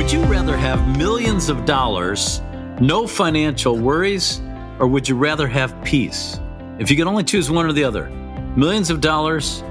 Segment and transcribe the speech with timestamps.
[0.00, 2.40] Would you rather have millions of dollars,
[2.80, 4.40] no financial worries,
[4.78, 6.40] or would you rather have peace?
[6.78, 8.08] If you could only choose one or the other,
[8.56, 9.62] millions of dollars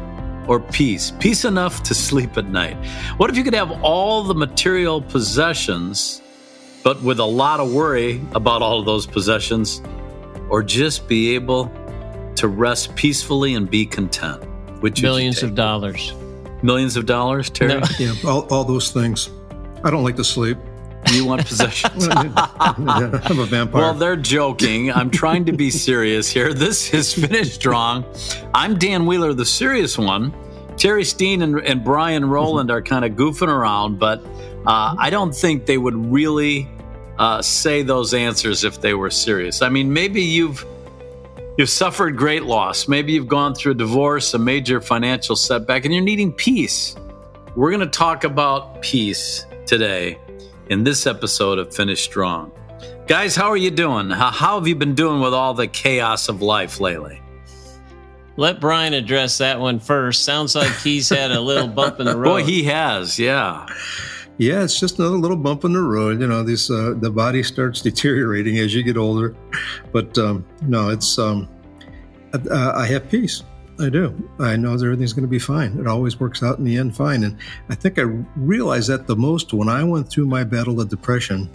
[0.48, 1.12] or peace?
[1.20, 2.78] Peace enough to sleep at night.
[3.18, 6.22] What if you could have all the material possessions,
[6.84, 9.82] but with a lot of worry about all of those possessions,
[10.48, 11.72] or just be able
[12.36, 14.44] to rest peacefully and be content?
[14.80, 16.14] Which millions of dollars.
[16.62, 17.80] Millions of dollars, Terry?
[17.80, 17.88] No.
[17.98, 19.32] Yeah, all, all those things.
[19.84, 20.58] I don't like to sleep.
[21.14, 22.08] You want possessions?
[22.08, 23.82] yeah, I'm a vampire.
[23.82, 24.92] Well, they're joking.
[24.92, 26.54] I'm trying to be serious here.
[26.54, 28.04] This is finished strong.
[28.54, 30.34] I'm Dan Wheeler, the serious one.
[30.76, 34.24] Terry Steen and, and Brian Rowland are kind of goofing around, but
[34.66, 36.70] uh, I don't think they would really
[37.18, 39.62] uh, say those answers if they were serious.
[39.62, 40.66] I mean, maybe you've
[41.58, 42.88] you've suffered great loss.
[42.88, 46.96] Maybe you've gone through a divorce, a major financial setback, and you're needing peace.
[47.56, 50.18] We're going to talk about peace today
[50.70, 52.52] in this episode of Finish Strong.
[53.06, 54.10] Guys, how are you doing?
[54.10, 57.22] How, how have you been doing with all the chaos of life lately?
[58.36, 60.26] Let Brian address that one first.
[60.26, 62.42] Sounds like he's had a little bump in the road.
[62.42, 63.68] Boy, he has, yeah.
[64.40, 66.20] Yeah, it's just another little bump in the road.
[66.20, 69.36] You know, this uh, the body starts deteriorating as you get older,
[69.92, 71.48] but um, no, it's um,
[72.34, 73.44] uh, I have peace.
[73.80, 74.14] I do.
[74.40, 75.80] I know that everything's going to be fine.
[75.80, 77.24] It always works out in the end fine.
[77.24, 77.38] And
[77.70, 78.04] I think I
[78.36, 81.50] realized that the most when I went through my battle of depression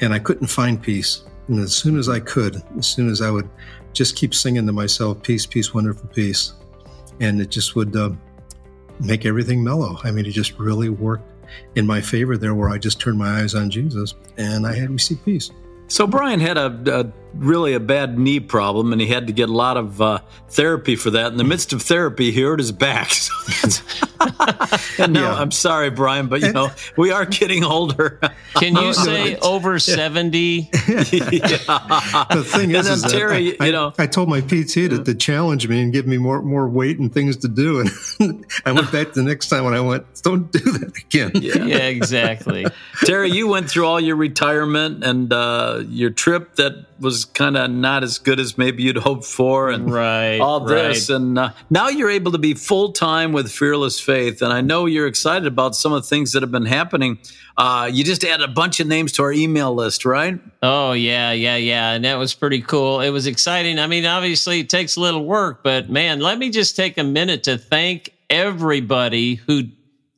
[0.00, 1.22] and I couldn't find peace.
[1.48, 3.48] And as soon as I could, as soon as I would
[3.94, 6.52] just keep singing to myself, peace, peace, wonderful peace.
[7.20, 8.10] And it just would uh,
[9.00, 9.98] make everything mellow.
[10.04, 11.24] I mean, it just really worked
[11.74, 14.90] in my favor there where I just turned my eyes on Jesus and I had
[14.90, 15.50] received peace.
[15.88, 16.66] So Brian had a,
[17.00, 20.18] a, really a bad knee problem, and he had to get a lot of uh,
[20.48, 21.32] therapy for that.
[21.32, 23.12] In the midst of therapy, he hurt his back.
[23.68, 23.84] So
[24.98, 25.34] and no, yeah.
[25.34, 28.20] I'm sorry, Brian, but you know we are getting older.
[28.54, 30.70] Can you say over seventy?
[30.72, 31.58] yeah.
[32.30, 35.14] The thing is, is Terry, I, you know, I, I, told my PT to, to
[35.14, 38.90] challenge me and give me more more weight and things to do, and I went
[38.90, 41.30] back the next time when I went, don't do that again.
[41.34, 42.66] Yeah, yeah exactly.
[43.04, 45.32] Terry, you went through all your retirement and.
[45.32, 49.70] Uh, your trip that was kind of not as good as maybe you'd hoped for,
[49.70, 51.16] and right, all this, right.
[51.16, 54.86] and uh, now you're able to be full time with Fearless Faith, and I know
[54.86, 57.18] you're excited about some of the things that have been happening.
[57.56, 60.38] Uh, you just added a bunch of names to our email list, right?
[60.62, 63.00] Oh yeah, yeah, yeah, and that was pretty cool.
[63.00, 63.78] It was exciting.
[63.78, 67.04] I mean, obviously it takes a little work, but man, let me just take a
[67.04, 69.64] minute to thank everybody who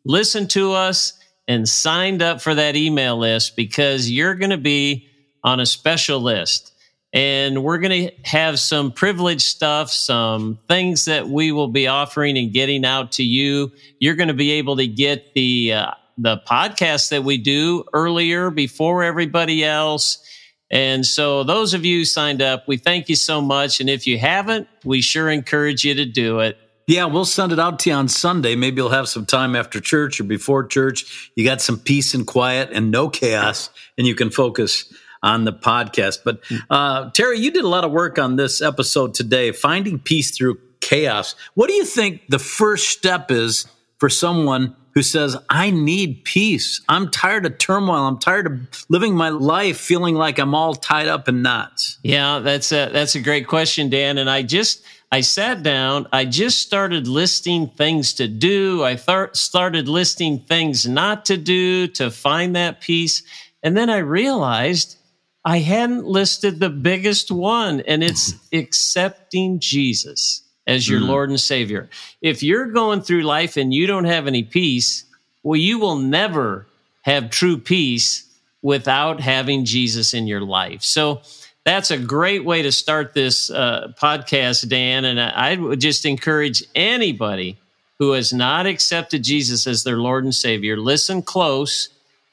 [0.04, 1.14] listened to us
[1.48, 5.08] and signed up for that email list because you're going to be
[5.42, 6.72] on a special list.
[7.12, 12.38] And we're going to have some privileged stuff, some things that we will be offering
[12.38, 13.72] and getting out to you.
[13.98, 18.50] You're going to be able to get the uh, the podcast that we do earlier
[18.50, 20.24] before everybody else.
[20.70, 23.80] And so those of you signed up, we thank you so much.
[23.80, 26.58] And if you haven't, we sure encourage you to do it.
[26.86, 28.56] Yeah, we'll send it out to you on Sunday.
[28.56, 31.30] Maybe you'll have some time after church or before church.
[31.36, 34.92] You got some peace and quiet and no chaos, and you can focus
[35.22, 36.20] on the podcast.
[36.24, 40.36] But uh, Terry, you did a lot of work on this episode today, finding peace
[40.36, 41.34] through chaos.
[41.54, 43.66] What do you think the first step is
[43.98, 46.80] for someone who says, I need peace.
[46.88, 48.06] I'm tired of turmoil.
[48.08, 51.98] I'm tired of living my life feeling like I'm all tied up in knots.
[52.02, 54.18] Yeah, that's a, that's a great question, Dan.
[54.18, 54.82] And I just,
[55.12, 58.82] I sat down, I just started listing things to do.
[58.82, 63.22] I th- started listing things not to do to find that peace.
[63.62, 64.96] And then I realized
[65.44, 71.08] I hadn't listed the biggest one, and it's accepting Jesus as your mm.
[71.08, 71.88] Lord and Savior.
[72.20, 75.04] If you're going through life and you don't have any peace,
[75.42, 76.66] well, you will never
[77.02, 78.26] have true peace
[78.62, 80.82] without having Jesus in your life.
[80.82, 81.22] So
[81.64, 85.06] that's a great way to start this uh, podcast, Dan.
[85.06, 87.58] And I, I would just encourage anybody
[87.98, 91.90] who has not accepted Jesus as their Lord and Savior, listen close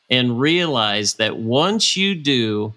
[0.09, 2.73] and realize that once you do,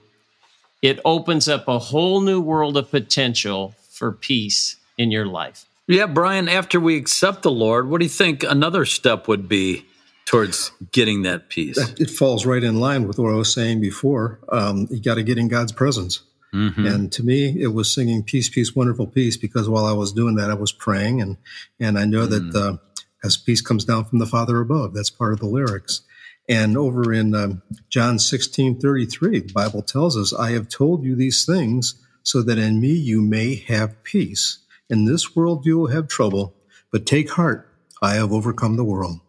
[0.82, 5.66] it opens up a whole new world of potential for peace in your life.
[5.86, 9.84] Yeah, Brian, after we accept the Lord, what do you think another step would be
[10.24, 11.78] towards getting that peace?
[11.98, 14.38] It falls right in line with what I was saying before.
[14.50, 16.20] Um, you got to get in God's presence.
[16.54, 16.86] Mm-hmm.
[16.86, 20.36] And to me, it was singing "Peace, Peace, Wonderful Peace" because while I was doing
[20.36, 21.36] that, I was praying, and
[21.78, 22.52] and I know mm.
[22.52, 22.76] that uh,
[23.22, 26.02] as peace comes down from the Father above, that's part of the lyrics.
[26.50, 31.14] And over in um, John 16 33, the Bible tells us, I have told you
[31.14, 31.94] these things
[32.24, 34.58] so that in me you may have peace.
[34.90, 36.56] In this world you will have trouble,
[36.90, 39.20] but take heart, I have overcome the world.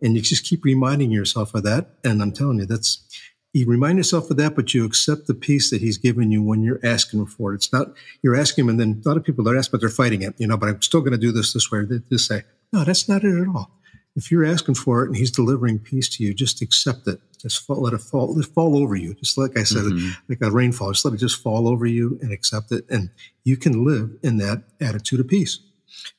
[0.00, 1.90] And you just keep reminding yourself of that.
[2.04, 3.04] And I'm telling you, that's,
[3.52, 6.62] you remind yourself of that, but you accept the peace that he's given you when
[6.62, 7.56] you're asking for it.
[7.56, 7.88] It's not,
[8.22, 10.34] you're asking him, and then a lot of people are asking, but they're fighting it,
[10.38, 11.84] you know, but I'm still going to do this this way.
[11.84, 13.79] They just say, no, that's not it at all.
[14.16, 17.20] If you're asking for it and he's delivering peace to you, just accept it.
[17.40, 19.14] Just fall, let it fall, let it fall over you.
[19.14, 20.10] Just like I said, mm-hmm.
[20.28, 22.84] like a rainfall, just let it just fall over you and accept it.
[22.90, 23.10] And
[23.44, 25.60] you can live in that attitude of peace.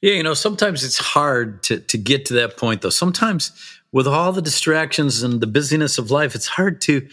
[0.01, 2.89] Yeah, you know, sometimes it's hard to, to get to that point, though.
[2.89, 3.51] Sometimes
[3.91, 7.07] with all the distractions and the busyness of life, it's hard to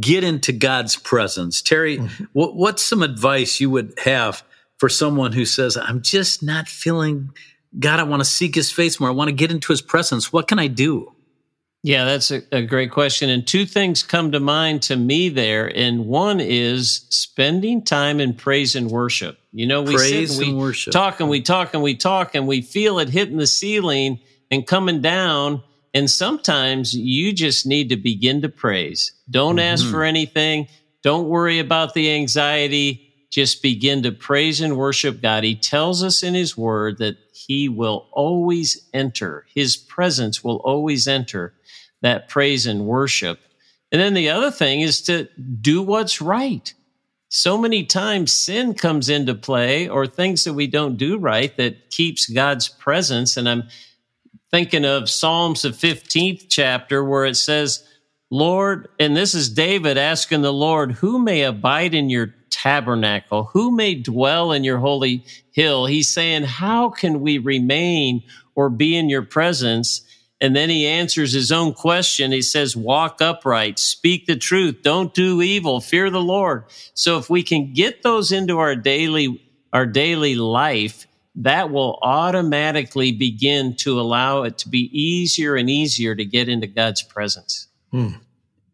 [0.00, 1.60] get into God's presence.
[1.60, 2.24] Terry, mm-hmm.
[2.32, 4.42] what, what's some advice you would have
[4.78, 7.30] for someone who says, I'm just not feeling
[7.78, 9.08] God, I want to seek his face more.
[9.08, 10.32] I want to get into his presence.
[10.32, 11.12] What can I do?
[11.84, 13.28] Yeah, that's a, a, great question.
[13.28, 15.66] And two things come to mind to me there.
[15.66, 19.36] And one is spending time in praise and worship.
[19.52, 20.92] You know, we praise sit and we worship.
[20.92, 24.64] talk and we talk and we talk and we feel it hitting the ceiling and
[24.64, 25.62] coming down.
[25.92, 29.12] And sometimes you just need to begin to praise.
[29.28, 29.72] Don't mm-hmm.
[29.72, 30.68] ask for anything.
[31.02, 33.01] Don't worry about the anxiety.
[33.32, 35.42] Just begin to praise and worship God.
[35.42, 41.08] He tells us in His Word that He will always enter, His presence will always
[41.08, 41.54] enter
[42.02, 43.40] that praise and worship.
[43.90, 45.28] And then the other thing is to
[45.60, 46.72] do what's right.
[47.30, 51.90] So many times sin comes into play or things that we don't do right that
[51.90, 53.38] keeps God's presence.
[53.38, 53.64] And I'm
[54.50, 57.88] thinking of Psalms, the 15th chapter, where it says,
[58.30, 63.50] Lord, and this is David asking the Lord, who may abide in your tabernacle?
[63.52, 65.86] Who may dwell in your holy hill?
[65.86, 68.22] He's saying, how can we remain
[68.54, 70.02] or be in your presence?
[70.40, 72.32] And then he answers his own question.
[72.32, 76.64] He says, walk upright, speak the truth, don't do evil, fear the Lord.
[76.94, 81.06] So if we can get those into our daily, our daily life,
[81.36, 86.66] that will automatically begin to allow it to be easier and easier to get into
[86.66, 87.68] God's presence.
[87.90, 88.08] Hmm.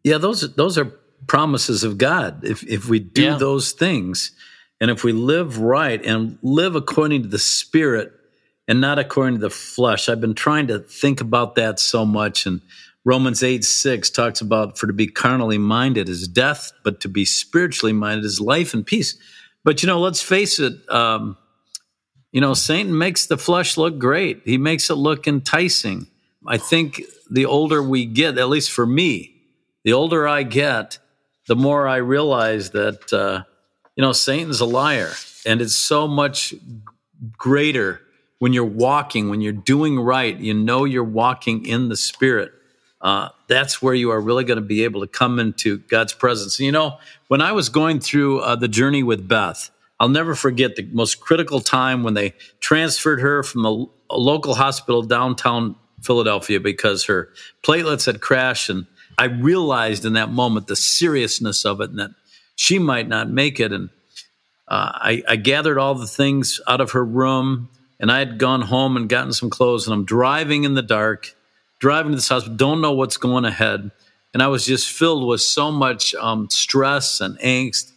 [0.02, 0.92] Yeah, those those are
[1.28, 2.44] promises of God.
[2.44, 3.36] If if we do yeah.
[3.36, 4.32] those things,
[4.80, 8.12] and if we live right and live according to the Spirit,
[8.68, 10.08] and not according to the flesh.
[10.08, 12.44] I've been trying to think about that so much.
[12.44, 12.60] And
[13.04, 17.24] Romans 8 6 talks about for to be carnally minded is death, but to be
[17.24, 19.16] spiritually minded is life and peace.
[19.64, 21.36] But you know, let's face it, um,
[22.30, 26.06] you know, Satan makes the flesh look great, he makes it look enticing.
[26.46, 29.34] I think the older we get, at least for me,
[29.84, 30.98] the older I get,
[31.48, 33.42] the more I realize that, uh,
[33.96, 35.10] you know, Satan's a liar.
[35.44, 36.54] And it's so much
[37.36, 38.00] greater
[38.38, 42.52] when you're walking, when you're doing right, you know you're walking in the Spirit.
[43.00, 46.60] Uh, that's where you are really going to be able to come into God's presence.
[46.60, 46.98] You know,
[47.28, 51.20] when I was going through uh, the journey with Beth, I'll never forget the most
[51.20, 57.30] critical time when they transferred her from a, a local hospital downtown Philadelphia because her
[57.64, 58.70] platelets had crashed.
[58.70, 58.86] And
[59.18, 62.10] I realized in that moment the seriousness of it and that
[62.56, 63.72] she might not make it.
[63.72, 63.90] And
[64.68, 67.68] uh, I, I gathered all the things out of her room
[68.00, 71.34] and I had gone home and gotten some clothes, and I'm driving in the dark,
[71.80, 73.90] driving to this hospital, don't know what's going ahead.
[74.32, 77.92] And I was just filled with so much um, stress and angst.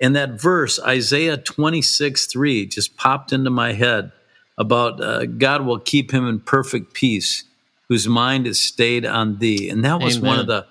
[0.00, 4.12] And that verse, Isaiah 26 3, just popped into my head
[4.56, 7.44] about uh, God will keep him in perfect peace,
[7.90, 9.68] whose mind is stayed on thee.
[9.68, 10.28] And that was Amen.
[10.28, 10.64] one of the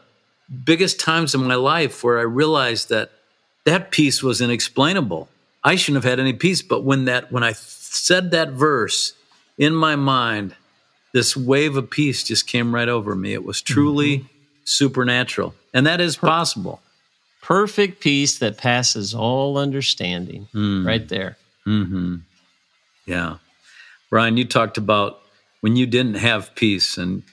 [0.64, 3.12] biggest times in my life where I realized that
[3.66, 5.28] that peace was inexplainable.
[5.62, 9.14] I shouldn't have had any peace, but when that when I said that verse
[9.58, 10.56] in my mind,
[11.14, 13.34] this wave of peace just came right over me.
[13.34, 14.28] It was truly mm-hmm.
[14.64, 15.54] supernatural.
[15.74, 16.82] And that is possible.
[17.42, 20.48] Perfect peace that passes all understanding.
[20.54, 20.86] Mm.
[20.86, 21.36] Right there.
[21.68, 22.16] Mm-hmm.
[23.06, 23.38] Yeah.
[24.10, 25.20] Brian, you talked about
[25.62, 27.24] when you didn't have peace and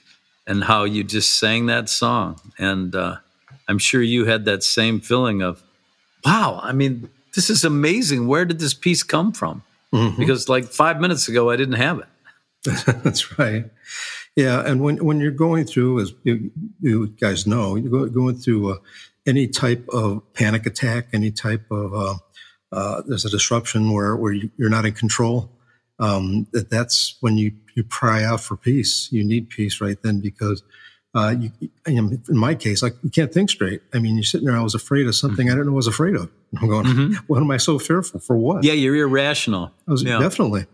[0.47, 2.41] and how you just sang that song.
[2.59, 3.17] And uh,
[3.67, 5.61] I'm sure you had that same feeling of,
[6.25, 8.29] wow, I mean, this is amazing.
[8.29, 9.65] Where did this peace come from?
[9.93, 10.21] mm-hmm.
[10.21, 12.07] because like five minutes ago I didn't have it.
[13.03, 13.67] That's right.
[14.35, 18.73] Yeah, and when when you're going through, as you, you guys know, you're going through
[18.73, 18.77] uh,
[19.27, 22.15] any type of panic attack, any type of uh,
[22.73, 25.51] uh, there's a disruption where where you, are not in control.
[25.99, 29.09] Um, that that's when you you cry out for peace.
[29.11, 30.63] You need peace right then because
[31.15, 31.51] uh, you,
[31.87, 33.81] in my case, like you can't think straight.
[33.95, 34.57] I mean, you're sitting there.
[34.57, 35.53] I was afraid of something mm-hmm.
[35.53, 36.31] I didn't know I was afraid of.
[36.61, 37.15] I'm going, mm-hmm.
[37.27, 38.37] what am I so fearful for?
[38.37, 38.65] What?
[38.65, 39.71] Yeah, you're irrational.
[39.89, 40.19] I was yeah.
[40.19, 40.67] definitely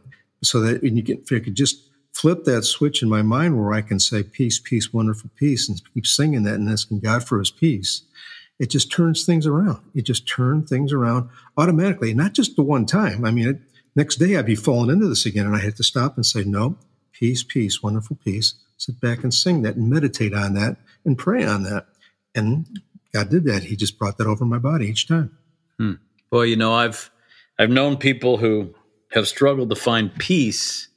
[0.43, 3.59] so that when you get, if I could just flip that switch in my mind
[3.59, 7.25] where I can say peace, peace, wonderful peace, and keep singing that and asking God
[7.25, 8.03] for His peace,
[8.59, 9.81] it just turns things around.
[9.95, 13.25] It just turns things around automatically, not just the one time.
[13.25, 13.61] I mean, it,
[13.95, 16.45] next day I'd be falling into this again, and I had to stop and say,
[16.45, 16.79] no,
[17.13, 21.45] peace, peace, wonderful peace sit back and sing that and meditate on that and pray
[21.45, 21.87] on that.
[22.35, 22.67] And
[23.15, 23.65] God did that.
[23.65, 25.37] He just brought that over my body each time.
[25.79, 25.93] Hmm.
[26.31, 27.11] Well, you know, I've
[27.59, 28.75] I've known people who
[29.13, 30.89] have struggled to find peace.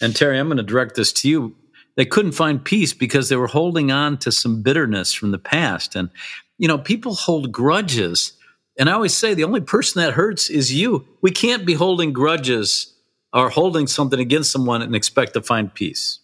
[0.00, 1.56] And Terry, I'm going to direct this to you.
[1.96, 5.96] They couldn't find peace because they were holding on to some bitterness from the past.
[5.96, 6.10] And,
[6.58, 8.32] you know, people hold grudges.
[8.78, 11.06] And I always say the only person that hurts is you.
[11.22, 12.92] We can't be holding grudges
[13.32, 16.18] or holding something against someone and expect to find peace.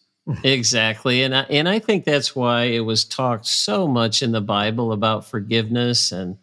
[0.44, 1.22] Exactly.
[1.22, 4.92] And I, and I think that's why it was talked so much in the Bible
[4.92, 6.38] about forgiveness and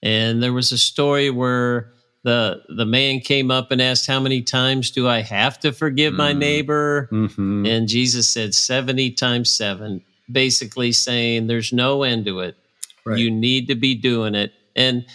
[0.00, 4.42] and there was a story where the the man came up and asked how many
[4.42, 6.38] times do I have to forgive my mm.
[6.38, 7.08] neighbor?
[7.10, 7.66] Mm-hmm.
[7.66, 12.56] And Jesus said 70 times 7, basically saying there's no end to it.
[13.04, 13.18] Right.
[13.18, 14.52] You need to be doing it.
[14.76, 15.06] And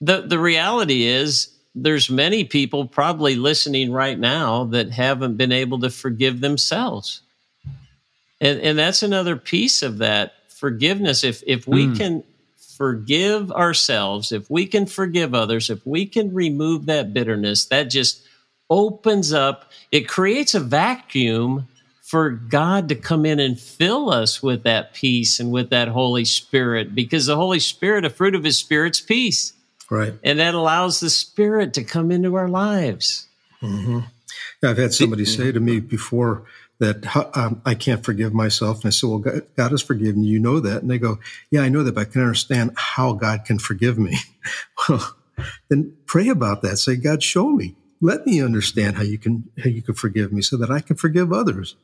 [0.00, 5.80] the the reality is there's many people probably listening right now that haven't been able
[5.80, 7.22] to forgive themselves.
[8.40, 11.24] And and that's another piece of that forgiveness.
[11.24, 11.96] If if we mm.
[11.96, 12.24] can
[12.76, 18.22] forgive ourselves, if we can forgive others, if we can remove that bitterness, that just
[18.70, 21.68] opens up, it creates a vacuum
[22.00, 26.24] for God to come in and fill us with that peace and with that Holy
[26.24, 29.52] Spirit because the Holy Spirit, a fruit of his spirit's peace.
[29.90, 30.14] Right.
[30.22, 33.26] And that allows the Spirit to come into our lives.
[33.60, 34.00] Mm-hmm.
[34.62, 36.44] Yeah, I've had somebody say to me before
[36.78, 38.78] that um, I can't forgive myself.
[38.78, 40.34] And I said, Well, God, God has forgiven you.
[40.34, 40.82] You know that.
[40.82, 41.18] And they go,
[41.50, 44.16] Yeah, I know that, but I can understand how God can forgive me.
[44.88, 45.16] well,
[45.68, 46.76] then pray about that.
[46.76, 47.76] Say, God, show me.
[48.00, 50.96] Let me understand how you can how you can forgive me so that I can
[50.96, 51.76] forgive others.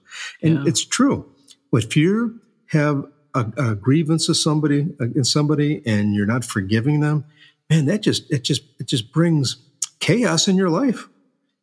[0.43, 0.65] And yeah.
[0.67, 1.31] it's true.
[1.73, 7.25] If you have a, a grievance of somebody against somebody and you're not forgiving them,
[7.71, 9.57] man, that just it just it just brings
[9.99, 11.09] chaos in your life.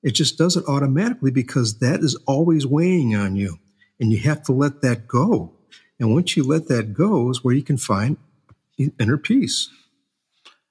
[0.01, 3.59] It just does it automatically because that is always weighing on you,
[3.99, 5.53] and you have to let that go.
[5.99, 8.17] And once you let that go, is where you can find
[8.99, 9.69] inner peace.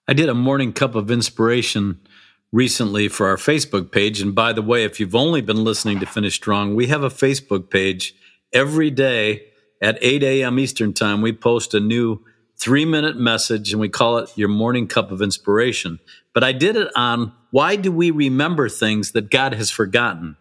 [0.06, 2.00] I did a morning cup of inspiration
[2.50, 4.20] recently for our Facebook page.
[4.20, 7.08] And by the way, if you've only been listening to Finish Strong, we have a
[7.08, 8.14] Facebook page
[8.52, 9.46] every day
[9.80, 10.58] at 8 a.m.
[10.58, 11.22] Eastern Time.
[11.22, 12.22] We post a new
[12.62, 15.98] three minute message and we call it your morning cup of inspiration.
[16.32, 20.36] But I did it on why do we remember things that God has forgotten?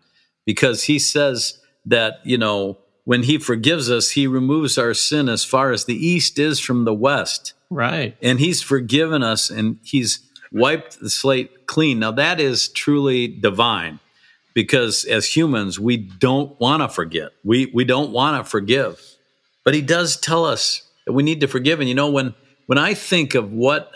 [0.46, 5.44] Because he says that, you know, when he forgives us, he removes our sin as
[5.44, 7.54] far as the east is from the west.
[7.72, 8.16] Right.
[8.22, 10.20] And he's forgiven us and he's
[10.52, 12.00] wiped the slate clean.
[12.00, 14.00] Now that is truly divine
[14.54, 17.32] because as humans, we don't want to forget.
[17.44, 19.02] We we don't want to forgive.
[19.64, 21.80] But he does tell us that we need to forgive.
[21.80, 22.34] And you know, when
[22.68, 23.92] when I think of what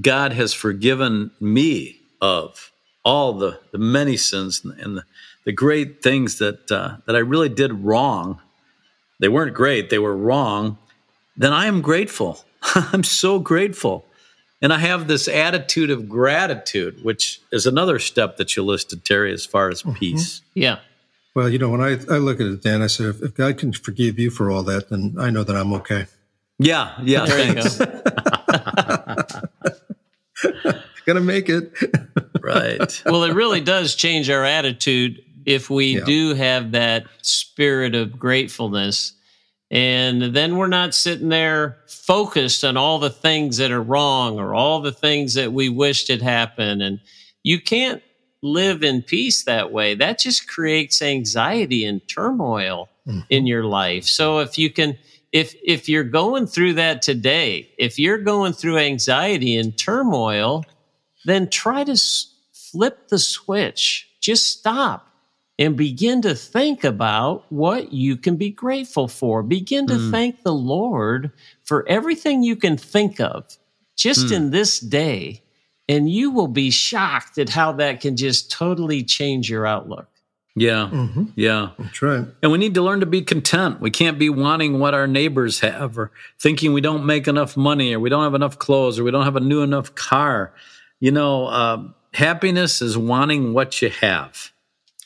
[0.00, 2.70] God has forgiven me of,
[3.04, 5.04] all the, the many sins and the,
[5.44, 8.40] the great things that uh, that I really did wrong,
[9.18, 10.78] they weren't great, they were wrong,
[11.36, 12.44] then I am grateful.
[12.74, 14.06] I'm so grateful.
[14.62, 19.32] And I have this attitude of gratitude, which is another step that you listed, Terry,
[19.32, 19.94] as far as mm-hmm.
[19.94, 20.42] peace.
[20.52, 20.80] Yeah.
[21.34, 23.56] Well, you know, when I, I look at it, Dan, I said, if, if God
[23.56, 26.06] can forgive you for all that, then I know that I'm okay.
[26.60, 27.24] Yeah, yeah.
[27.24, 27.78] Thanks.
[31.06, 31.72] Gonna make it.
[32.42, 33.02] right.
[33.06, 36.04] Well, it really does change our attitude if we yeah.
[36.04, 39.14] do have that spirit of gratefulness.
[39.70, 44.54] And then we're not sitting there focused on all the things that are wrong or
[44.54, 46.82] all the things that we wished had happened.
[46.82, 47.00] And
[47.42, 48.02] you can't
[48.42, 49.94] live in peace that way.
[49.94, 53.20] That just creates anxiety and turmoil mm-hmm.
[53.30, 54.04] in your life.
[54.04, 54.98] So if you can,
[55.32, 60.64] if if you're going through that today, if you're going through anxiety and turmoil,
[61.24, 61.96] then try to
[62.52, 64.08] flip the switch.
[64.20, 65.08] Just stop
[65.58, 69.42] and begin to think about what you can be grateful for.
[69.42, 70.10] Begin to mm.
[70.10, 71.30] thank the Lord
[71.64, 73.58] for everything you can think of
[73.94, 74.36] just mm.
[74.36, 75.42] in this day.
[75.88, 80.08] And you will be shocked at how that can just totally change your outlook.
[80.56, 80.90] Yeah.
[80.92, 81.24] Mm-hmm.
[81.36, 81.70] Yeah.
[81.78, 82.26] That's right.
[82.42, 83.80] And we need to learn to be content.
[83.80, 87.94] We can't be wanting what our neighbors have or thinking we don't make enough money
[87.94, 90.52] or we don't have enough clothes or we don't have a new enough car.
[90.98, 94.50] You know, uh, happiness is wanting what you have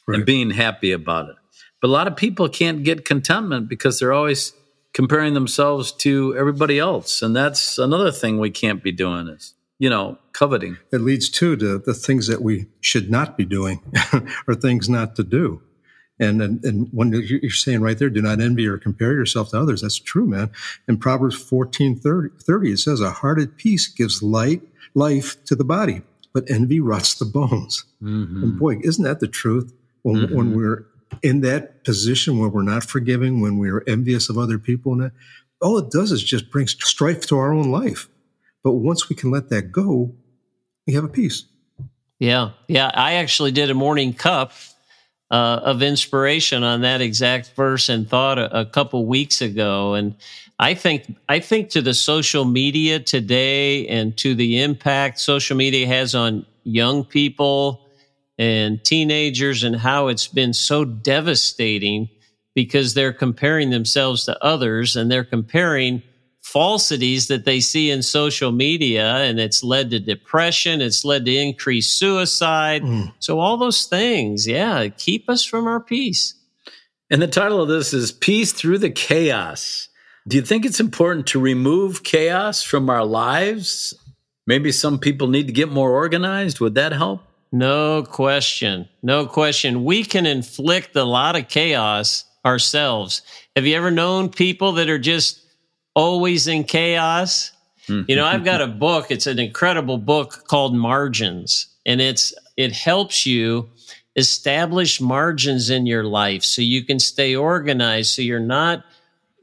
[0.07, 0.17] right.
[0.17, 1.37] and being happy about it.
[1.81, 4.55] But a lot of people can't get contentment because they're always
[4.95, 7.21] comparing themselves to everybody else.
[7.21, 10.77] And that's another thing we can't be doing is you know, coveting.
[10.93, 13.81] It leads too to the things that we should not be doing
[14.47, 15.63] or things not to do.
[16.21, 19.61] And, and, and when you're saying right there, do not envy or compare yourself to
[19.61, 19.81] others.
[19.81, 20.51] That's true, man.
[20.87, 24.63] In Proverbs 14, 30, 30 it says, a heart at peace gives light,
[24.95, 27.85] life to the body, but envy rots the bones.
[28.03, 28.43] Mm-hmm.
[28.43, 29.73] And boy, isn't that the truth?
[30.03, 30.37] When, mm-hmm.
[30.37, 30.87] when we're
[31.23, 35.13] in that position where we're not forgiving, when we're envious of other people, and that,
[35.61, 38.09] all it does is just brings strife to our own life.
[38.63, 40.15] But once we can let that go,
[40.87, 41.45] we have a piece.
[42.19, 42.91] Yeah, yeah.
[42.95, 44.53] I actually did a morning cup
[45.31, 50.15] uh, of inspiration on that exact verse and thought a, a couple weeks ago, and
[50.59, 55.87] I think I think to the social media today and to the impact social media
[55.87, 57.81] has on young people
[58.39, 62.09] and teenagers and how it's been so devastating
[62.55, 66.03] because they're comparing themselves to others and they're comparing
[66.55, 71.37] falsities that they see in social media and it's led to depression it's led to
[71.37, 73.13] increased suicide mm.
[73.19, 76.35] so all those things yeah keep us from our peace
[77.11, 79.89] and the title of this is peace through the chaos
[80.29, 83.93] do you think it's important to remove chaos from our lives
[84.47, 87.21] maybe some people need to get more organized would that help
[87.55, 88.89] no question.
[89.01, 89.85] No question.
[89.85, 93.23] We can inflict a lot of chaos ourselves.
[93.55, 95.44] Have you ever known people that are just
[95.95, 97.53] always in chaos?
[97.89, 98.11] Mm-hmm.
[98.11, 99.11] You know, I've got a book.
[99.11, 103.69] It's an incredible book called Margins, and it's it helps you
[104.17, 108.85] establish margins in your life so you can stay organized so you're not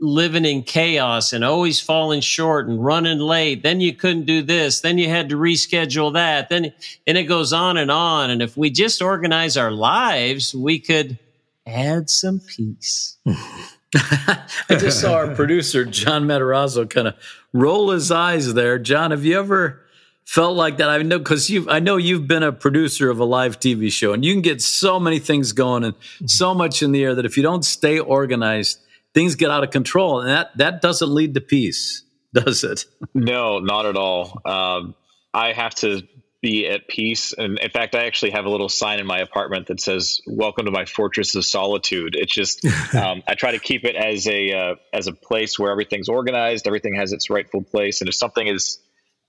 [0.02, 3.62] living in chaos and always falling short and running late.
[3.62, 4.82] Then you couldn't do this.
[4.82, 6.50] Then you had to reschedule that.
[6.50, 6.74] Then,
[7.06, 8.32] and it goes on and on.
[8.32, 11.20] And if we just organize our lives, we could
[11.68, 13.18] add some peace.
[13.96, 17.16] I just saw our producer, John Matarazzo, kind of
[17.54, 18.80] roll his eyes there.
[18.80, 19.82] John, have you ever
[20.26, 20.90] felt like that?
[20.90, 24.14] I know because you I know you've been a producer of a live TV show
[24.14, 25.96] and you can get so many things going and
[26.26, 28.80] so much in the air that if you don't stay organized,
[29.14, 32.86] things get out of control, and that that doesn't lead to peace, does it?
[33.14, 34.42] no, not at all.
[34.46, 34.96] Um,
[35.34, 36.04] I have to
[36.42, 39.68] be at peace, and in fact, I actually have a little sign in my apartment
[39.68, 43.86] that says "Welcome to my fortress of solitude." It's just um, I try to keep
[43.86, 48.02] it as a uh, as a place where everything's organized, everything has its rightful place,
[48.02, 48.80] and if something is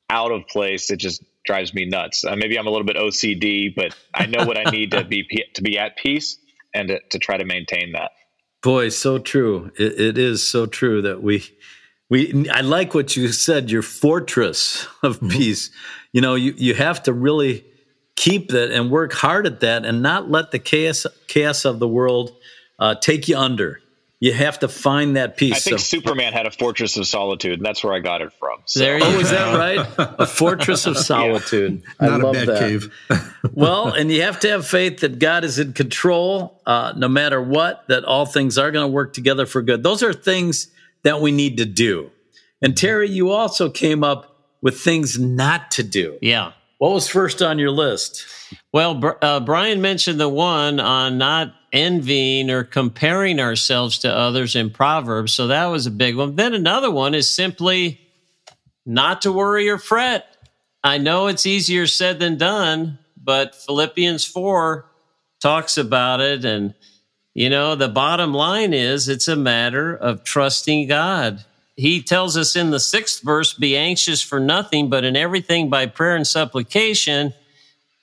[0.08, 2.24] out of place, it just drives me nuts.
[2.24, 5.26] Uh, maybe I'm a little bit OCD, but I know what I need to be
[5.54, 6.38] to be at peace
[6.74, 8.12] and to, to try to maintain that.
[8.62, 9.72] Boy, so true.
[9.76, 11.44] It, it is so true that we
[12.12, 15.28] we I like what you said, your fortress of mm-hmm.
[15.28, 15.70] peace.
[16.12, 17.64] You know, you, you have to really
[18.16, 21.88] keep that and work hard at that and not let the chaos chaos of the
[21.88, 22.36] world
[22.78, 23.80] uh, take you under
[24.22, 25.56] you have to find that peace.
[25.56, 28.32] I think so, Superman had a fortress of solitude, and that's where I got it
[28.32, 28.60] from.
[28.66, 28.78] So.
[28.78, 29.18] There you oh, go.
[29.18, 30.14] is that right?
[30.20, 31.82] A fortress of solitude.
[32.00, 32.08] yeah.
[32.08, 32.60] I love that.
[32.60, 32.94] Cave.
[33.52, 37.42] well, and you have to have faith that God is in control, uh, no matter
[37.42, 37.82] what.
[37.88, 39.82] That all things are going to work together for good.
[39.82, 40.68] Those are things
[41.04, 42.10] that we need to do.
[42.60, 46.18] And Terry, you also came up with things not to do.
[46.22, 46.52] Yeah.
[46.78, 48.24] What was first on your list?
[48.72, 54.70] Well, uh, Brian mentioned the one on not envying or comparing ourselves to others in
[54.70, 55.32] Proverbs.
[55.32, 56.36] So that was a big one.
[56.36, 58.00] Then another one is simply
[58.84, 60.26] not to worry or fret.
[60.84, 64.84] I know it's easier said than done, but Philippians 4
[65.40, 66.44] talks about it.
[66.44, 66.74] And,
[67.34, 71.44] you know, the bottom line is it's a matter of trusting God.
[71.76, 75.86] He tells us in the sixth verse, be anxious for nothing, but in everything by
[75.86, 77.32] prayer and supplication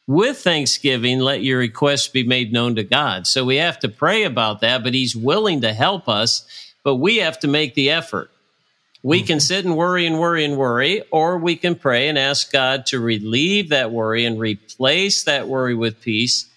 [0.10, 3.28] with thanksgiving, let your requests be made known to God.
[3.28, 6.48] So we have to pray about that, but He's willing to help us,
[6.84, 8.32] but we have to make the effort.
[9.04, 9.42] We can mm-hmm.
[9.42, 13.00] sit and worry and worry and worry, or we can pray and ask God to
[13.00, 16.49] relieve that worry and replace that worry with peace,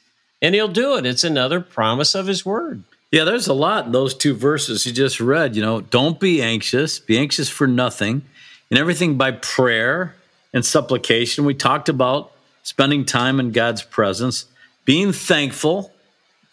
[0.42, 1.06] and He'll do it.
[1.06, 2.82] It's another promise of His Word.
[3.12, 5.54] Yeah, there's a lot in those two verses you just read.
[5.54, 8.22] You know, don't be anxious, be anxious for nothing,
[8.70, 10.16] and everything by prayer
[10.52, 11.44] and supplication.
[11.44, 14.46] We talked about spending time in God's presence,
[14.84, 15.92] being thankful.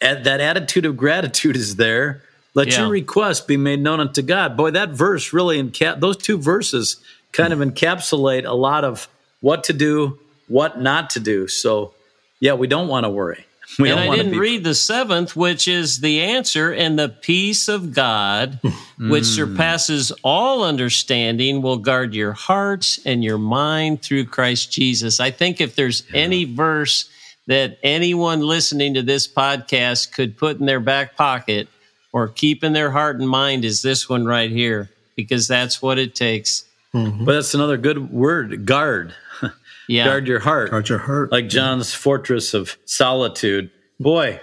[0.00, 2.22] That attitude of gratitude is there.
[2.54, 2.80] Let yeah.
[2.80, 4.56] your request be made known unto God.
[4.56, 6.96] Boy, that verse really encap those two verses
[7.32, 9.08] kind of encapsulate a lot of
[9.40, 11.48] what to do, what not to do.
[11.48, 11.94] So,
[12.40, 13.46] yeah, we don't want to worry.
[13.78, 14.38] We and I didn't be...
[14.38, 18.58] read the seventh, which is the answer, and the peace of God,
[18.98, 19.34] which mm.
[19.34, 25.20] surpasses all understanding, will guard your hearts and your mind through Christ Jesus.
[25.20, 26.20] I think if there's yeah.
[26.20, 27.08] any verse
[27.46, 31.68] that anyone listening to this podcast could put in their back pocket
[32.12, 35.98] or keep in their heart and mind, is this one right here, because that's what
[35.98, 36.64] it takes.
[36.94, 37.24] Mm-hmm.
[37.24, 39.14] But that's another good word guard.
[39.88, 40.04] Yeah.
[40.04, 40.70] Guard your heart.
[40.70, 41.32] Guard your heart.
[41.32, 43.72] Like John's fortress of solitude.
[43.98, 44.40] Boy,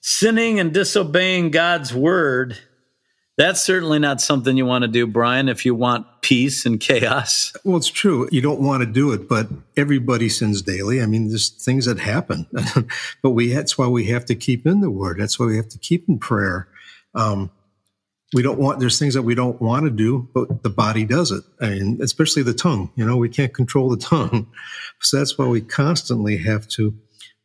[0.00, 2.58] sinning and disobeying God's word
[3.38, 7.52] That's certainly not something you want to do, Brian, if you want peace and chaos.
[7.64, 8.28] Well, it's true.
[8.30, 11.00] You don't want to do it, but everybody sins daily.
[11.00, 12.46] I mean, there's things that happen,
[13.22, 15.18] but we, that's why we have to keep in the word.
[15.18, 16.68] That's why we have to keep in prayer.
[17.14, 17.50] Um,
[18.34, 21.30] we don't want, there's things that we don't want to do, but the body does
[21.30, 21.44] it.
[21.60, 24.48] I mean, especially the tongue, you know, we can't control the tongue.
[25.04, 26.94] So that's why we constantly have to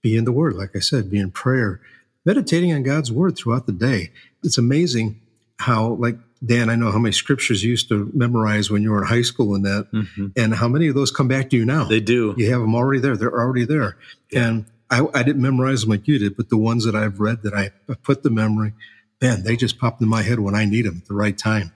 [0.04, 0.54] be in the word.
[0.54, 1.82] Like I said, be in prayer,
[2.24, 4.12] meditating on God's word throughout the day.
[4.44, 5.20] It's amazing
[5.58, 9.02] how, like Dan, I know how many scriptures you used to memorize when you were
[9.02, 10.28] in high school and that, mm-hmm.
[10.36, 11.86] and how many of those come back to you now.
[11.86, 12.36] They do.
[12.38, 13.18] You have them already there.
[13.18, 13.98] They're already there.
[14.32, 14.48] Yeah.
[14.48, 17.42] And I, I, didn't memorize them like you did, but the ones that I've read
[17.42, 17.72] that I
[18.04, 18.74] put the memory,
[19.22, 21.74] man, they just pop in my head when I need them at the right time.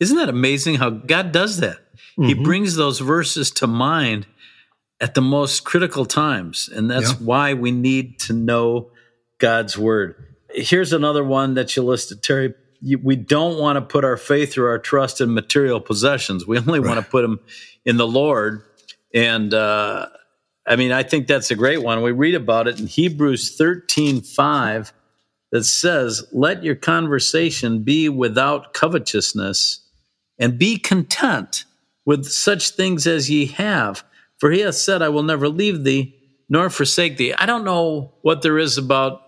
[0.00, 1.78] Isn't that amazing how God does that?
[2.18, 2.24] Mm-hmm.
[2.24, 4.26] He brings those verses to mind
[5.00, 6.68] at the most critical times.
[6.68, 7.18] And that's yeah.
[7.18, 8.90] why we need to know
[9.38, 10.36] God's word.
[10.50, 12.54] Here's another one that you listed, Terry.
[13.00, 16.46] We don't want to put our faith or our trust in material possessions.
[16.46, 16.88] We only right.
[16.88, 17.40] want to put them
[17.84, 18.62] in the Lord.
[19.14, 20.08] And uh,
[20.66, 22.02] I mean, I think that's a great one.
[22.02, 24.92] We read about it in Hebrews 13 5
[25.52, 29.86] that says, Let your conversation be without covetousness,
[30.38, 31.64] and be content
[32.04, 34.02] with such things as ye have.
[34.38, 37.32] For he hath said, I will never leave thee nor forsake thee.
[37.32, 39.22] I don't know what there is about,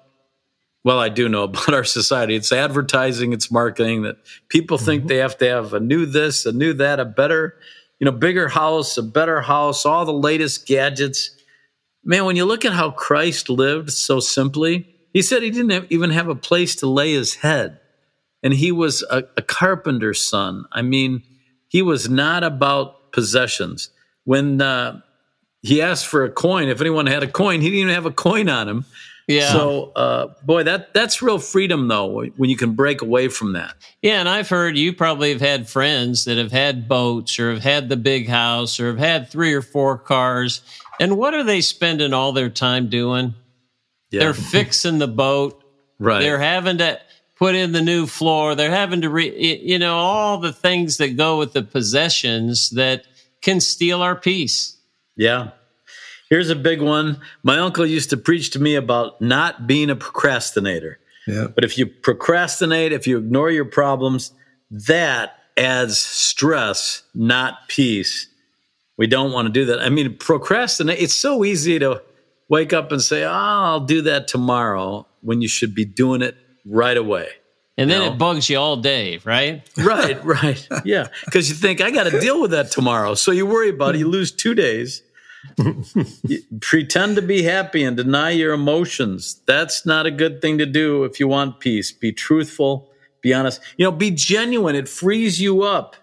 [0.82, 2.34] well, I do know about our society.
[2.34, 4.16] It's advertising, it's marketing that
[4.48, 5.08] people think mm-hmm.
[5.08, 7.56] they have to have a new this, a new that, a better,
[8.00, 11.30] you know, bigger house, a better house, all the latest gadgets.
[12.04, 15.87] Man, when you look at how Christ lived so simply, he said he didn't have,
[15.88, 17.81] even have a place to lay his head.
[18.42, 20.66] And he was a, a carpenter's son.
[20.70, 21.22] I mean,
[21.68, 23.88] he was not about possessions.
[24.24, 25.00] When uh,
[25.62, 28.11] he asked for a coin, if anyone had a coin, he didn't even have a
[28.11, 28.85] coin on him.
[29.27, 29.53] Yeah.
[29.53, 33.74] So, uh, boy, that that's real freedom, though, when you can break away from that.
[34.03, 37.62] Yeah, and I've heard you probably have had friends that have had boats or have
[37.62, 40.61] had the big house or have had three or four cars.
[41.00, 43.35] And what are they spending all their time doing?
[44.14, 44.20] Yeah.
[44.20, 45.62] They're fixing the boat.
[45.98, 46.20] Right.
[46.20, 47.00] They're having to
[47.37, 48.55] put in the new floor.
[48.55, 53.07] They're having to, re, you know, all the things that go with the possessions that
[53.42, 54.77] can steal our peace.
[55.16, 55.50] Yeah.
[56.31, 57.20] Here's a big one.
[57.42, 60.98] My uncle used to preach to me about not being a procrastinator.
[61.27, 61.48] Yeah.
[61.53, 64.33] But if you procrastinate, if you ignore your problems,
[64.70, 68.29] that adds stress, not peace.
[68.96, 69.81] We don't want to do that.
[69.81, 72.00] I mean, procrastinate, it's so easy to
[72.48, 76.37] wake up and say, oh, I'll do that tomorrow when you should be doing it
[76.64, 77.28] right away.
[77.76, 78.14] And then you know?
[78.14, 79.68] it bugs you all day, right?
[79.78, 80.68] right, right.
[80.85, 81.09] Yeah.
[81.24, 83.14] Because you think, I got to deal with that tomorrow.
[83.14, 83.98] So you worry about it.
[83.98, 85.02] You lose two days.
[86.61, 89.42] pretend to be happy and deny your emotions.
[89.46, 91.92] That's not a good thing to do if you want peace.
[91.92, 92.88] Be truthful,
[93.20, 93.61] be honest.
[93.76, 94.74] You know, be genuine.
[94.74, 95.96] It frees you up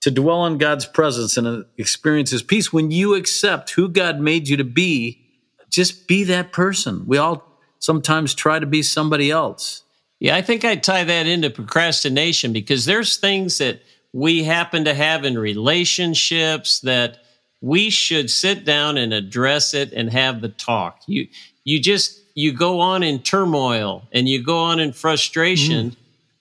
[0.00, 4.48] to dwell in God's presence and experience his peace when you accept who God made
[4.48, 5.27] you to be
[5.70, 7.06] just be that person.
[7.06, 7.44] We all
[7.78, 9.82] sometimes try to be somebody else.
[10.20, 13.80] Yeah, I think I tie that into procrastination because there's things that
[14.12, 17.18] we happen to have in relationships that
[17.60, 21.02] we should sit down and address it and have the talk.
[21.06, 21.28] You
[21.64, 25.96] you just you go on in turmoil and you go on in frustration mm.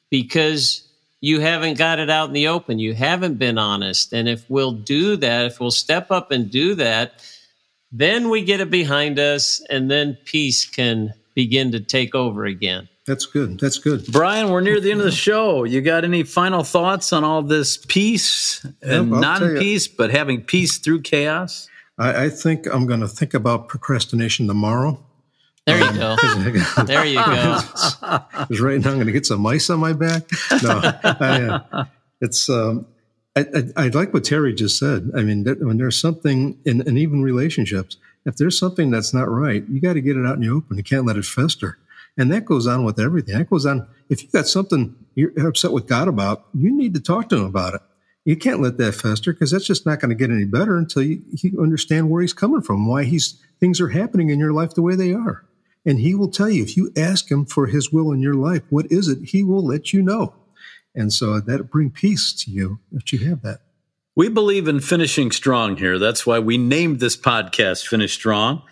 [0.09, 0.87] because
[1.21, 2.79] you haven't got it out in the open.
[2.79, 4.13] You haven't been honest.
[4.13, 7.23] And if we'll do that, if we'll step up and do that,
[7.97, 12.89] then we get it behind us, and then peace can begin to take over again.
[13.05, 13.59] That's good.
[13.59, 14.05] That's good.
[14.11, 15.63] Brian, we're near the end of the show.
[15.63, 20.41] You got any final thoughts on all this peace and yep, non peace, but having
[20.41, 21.69] peace through chaos?
[21.97, 25.01] I, I think I'm going to think about procrastination tomorrow.
[25.65, 26.15] There you go.
[26.85, 27.59] there you go.
[28.39, 30.23] Because right now I'm going to get some mice on my back.
[30.63, 31.85] No, I, uh,
[32.21, 32.85] it's um,
[33.37, 35.11] I, I, I, like what Terry just said.
[35.15, 39.29] I mean, that, when there's something in, in even relationships, if there's something that's not
[39.29, 40.77] right, you got to get it out in the open.
[40.77, 41.77] You can't let it fester.
[42.17, 43.37] And that goes on with everything.
[43.37, 43.87] That goes on.
[44.09, 47.45] If you got something you're upset with God about, you need to talk to him
[47.45, 47.81] about it.
[48.25, 51.03] You can't let that fester because that's just not going to get any better until
[51.03, 54.73] you, you understand where he's coming from, why he's things are happening in your life
[54.73, 55.45] the way they are.
[55.85, 58.63] And he will tell you if you ask him for his will in your life,
[58.69, 59.29] what is it?
[59.29, 60.33] He will let you know.
[60.97, 63.59] And so that bring peace to you if you have that.
[64.15, 65.99] We believe in finishing strong here.
[65.99, 68.63] That's why we named this podcast Finish Strong.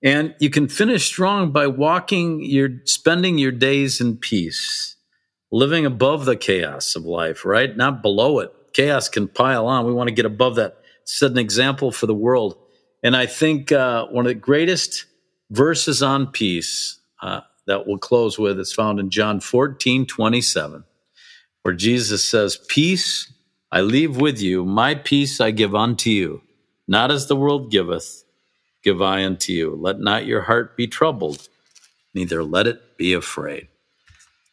[0.00, 4.94] And you can finish strong by walking your spending your days in peace,
[5.50, 7.76] living above the chaos of life, right?
[7.76, 8.52] Not below it.
[8.72, 9.86] Chaos can pile on.
[9.86, 10.76] We want to get above that.
[11.02, 12.56] Set an example for the world.
[13.02, 15.06] And I think uh, one of the greatest
[15.50, 20.84] verses on peace uh, that we'll close with is found in John 14, 27
[21.66, 23.32] where Jesus says, Peace
[23.72, 26.42] I leave with you, my peace I give unto you.
[26.86, 28.22] Not as the world giveth,
[28.84, 29.74] give I unto you.
[29.74, 31.48] Let not your heart be troubled,
[32.14, 33.66] neither let it be afraid.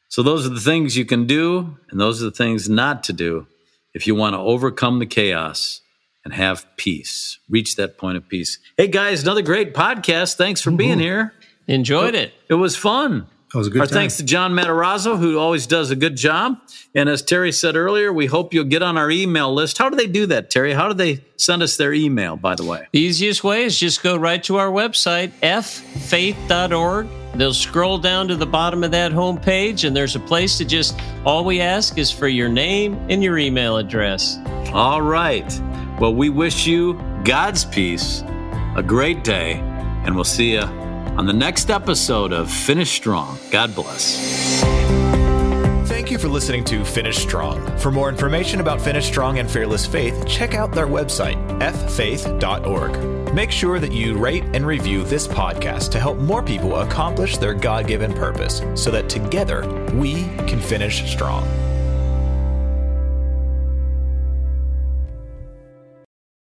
[0.09, 3.13] So, those are the things you can do, and those are the things not to
[3.13, 3.45] do
[3.93, 5.81] if you want to overcome the chaos
[6.25, 7.37] and have peace.
[7.47, 8.57] Reach that point of peace.
[8.75, 10.33] Hey, guys, another great podcast.
[10.33, 11.31] Thanks for being here.
[11.67, 12.33] Enjoyed it.
[12.49, 13.27] It was fun.
[13.53, 13.93] That was a good Our time.
[13.93, 16.57] thanks to John Matarazzo, who always does a good job.
[16.95, 19.77] And as Terry said earlier, we hope you'll get on our email list.
[19.77, 20.73] How do they do that, Terry?
[20.73, 22.87] How do they send us their email, by the way?
[22.91, 27.07] The easiest way is just go right to our website, ffaith.org.
[27.35, 30.99] They'll scroll down to the bottom of that homepage, and there's a place to just,
[31.23, 34.39] all we ask is for your name and your email address.
[34.73, 35.61] All right.
[35.99, 38.23] Well, we wish you God's peace,
[38.75, 39.53] a great day,
[40.05, 40.82] and we'll see you
[41.17, 43.37] on the next episode of Finish Strong.
[43.51, 44.61] God bless.
[45.87, 47.77] Thank you for listening to Finish Strong.
[47.77, 53.33] For more information about Finish Strong and Fearless Faith, check out their website, ffaith.org.
[53.33, 57.53] Make sure that you rate and review this podcast to help more people accomplish their
[57.53, 61.47] God given purpose so that together we can finish strong.